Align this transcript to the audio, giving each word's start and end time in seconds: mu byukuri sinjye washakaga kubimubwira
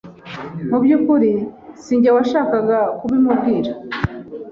mu 0.69 0.77
byukuri 0.83 1.31
sinjye 1.83 2.09
washakaga 2.17 2.79
kubimubwira 2.97 3.71